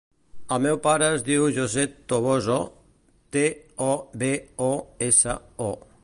[0.55, 2.57] El meu pare es diu José Toboso:
[3.37, 3.43] te,
[3.89, 3.91] o,
[4.23, 4.31] be,
[4.69, 4.71] o,
[5.09, 5.69] essa, o.